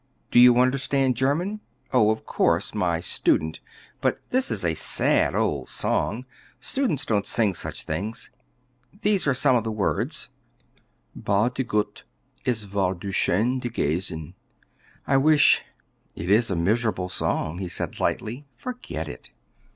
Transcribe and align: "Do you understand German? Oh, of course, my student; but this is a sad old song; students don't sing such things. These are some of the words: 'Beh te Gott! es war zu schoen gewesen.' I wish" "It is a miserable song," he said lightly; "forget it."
"Do 0.31 0.39
you 0.39 0.57
understand 0.57 1.15
German? 1.15 1.59
Oh, 1.93 2.09
of 2.09 2.25
course, 2.25 2.73
my 2.73 3.01
student; 3.01 3.59
but 3.99 4.19
this 4.31 4.49
is 4.49 4.65
a 4.65 4.73
sad 4.73 5.35
old 5.35 5.69
song; 5.69 6.25
students 6.59 7.05
don't 7.05 7.27
sing 7.27 7.53
such 7.53 7.83
things. 7.83 8.31
These 9.01 9.27
are 9.27 9.35
some 9.35 9.55
of 9.55 9.63
the 9.63 9.71
words: 9.71 10.29
'Beh 11.15 11.53
te 11.53 11.61
Gott! 11.63 12.01
es 12.47 12.65
war 12.65 12.97
zu 12.99 13.11
schoen 13.11 13.59
gewesen.' 13.59 14.33
I 15.05 15.17
wish" 15.17 15.61
"It 16.15 16.31
is 16.31 16.49
a 16.49 16.55
miserable 16.55 17.07
song," 17.09 17.59
he 17.59 17.67
said 17.69 17.99
lightly; 17.99 18.47
"forget 18.57 19.07
it." 19.07 19.29